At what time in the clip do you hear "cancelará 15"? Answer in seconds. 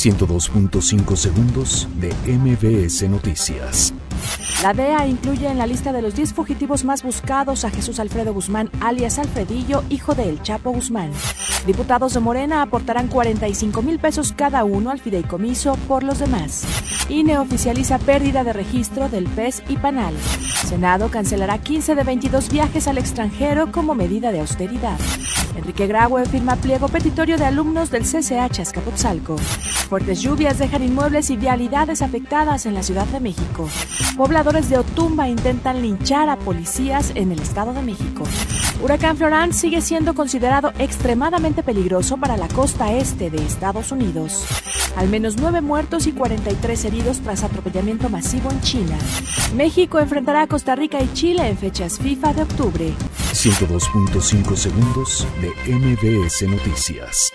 21.10-21.94